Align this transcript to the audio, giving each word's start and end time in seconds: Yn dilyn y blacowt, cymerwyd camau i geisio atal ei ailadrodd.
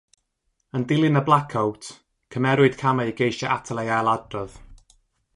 Yn 0.77 0.85
dilyn 0.91 1.19
y 1.19 1.21
blacowt, 1.25 1.89
cymerwyd 2.35 2.77
camau 2.79 3.11
i 3.11 3.15
geisio 3.19 3.51
atal 3.57 3.83
ei 3.83 3.93
ailadrodd. 3.99 4.57